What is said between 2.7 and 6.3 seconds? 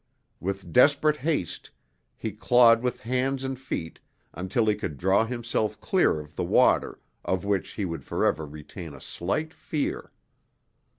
with hands and feet until he could draw himself clear